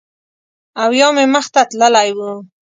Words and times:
او 0.81 0.89
یا 0.99 1.07
مې 1.15 1.25
مخ 1.33 1.45
ته 1.53 1.61
تللی 1.69 2.09
و 2.17 2.19